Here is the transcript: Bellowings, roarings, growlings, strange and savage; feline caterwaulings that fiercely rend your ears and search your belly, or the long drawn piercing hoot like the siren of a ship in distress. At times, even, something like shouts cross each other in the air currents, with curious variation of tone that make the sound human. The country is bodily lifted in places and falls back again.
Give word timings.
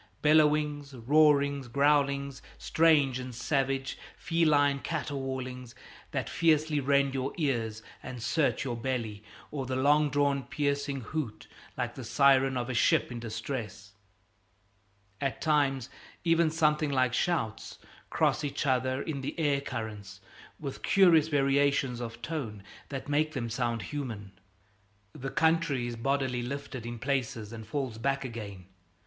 Bellowings, 0.23 0.95
roarings, 0.95 1.67
growlings, 1.67 2.41
strange 2.57 3.19
and 3.19 3.35
savage; 3.35 3.99
feline 4.17 4.79
caterwaulings 4.79 5.75
that 6.09 6.27
fiercely 6.27 6.79
rend 6.79 7.13
your 7.13 7.33
ears 7.37 7.83
and 8.01 8.19
search 8.19 8.63
your 8.65 8.75
belly, 8.75 9.23
or 9.51 9.67
the 9.67 9.75
long 9.75 10.09
drawn 10.09 10.41
piercing 10.41 11.01
hoot 11.01 11.45
like 11.77 11.93
the 11.93 12.03
siren 12.03 12.57
of 12.57 12.67
a 12.67 12.73
ship 12.73 13.11
in 13.11 13.19
distress. 13.19 13.93
At 15.21 15.39
times, 15.39 15.87
even, 16.23 16.49
something 16.49 16.89
like 16.89 17.13
shouts 17.13 17.77
cross 18.09 18.43
each 18.43 18.65
other 18.65 19.03
in 19.03 19.21
the 19.21 19.37
air 19.39 19.61
currents, 19.61 20.19
with 20.59 20.81
curious 20.81 21.27
variation 21.27 22.01
of 22.01 22.23
tone 22.23 22.63
that 22.89 23.07
make 23.07 23.33
the 23.33 23.49
sound 23.51 23.83
human. 23.83 24.31
The 25.13 25.29
country 25.29 25.85
is 25.85 25.95
bodily 25.95 26.41
lifted 26.41 26.87
in 26.87 26.97
places 26.97 27.53
and 27.53 27.67
falls 27.67 27.99
back 27.99 28.25
again. 28.25 28.65